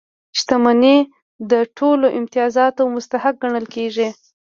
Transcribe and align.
شتمن 0.39 0.83
د 1.51 1.53
ټولو 1.77 2.07
امتیازاتو 2.19 2.83
مستحق 2.95 3.35
ګڼل 3.43 3.65
کېږي. 3.75 4.09